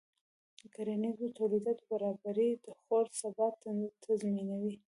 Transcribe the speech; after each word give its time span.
د 0.59 0.61
کرنیزو 0.75 1.35
تولیداتو 1.37 1.83
برابري 1.91 2.49
د 2.63 2.67
خوړو 2.79 3.13
ثبات 3.21 3.53
تضمینوي. 4.03 4.75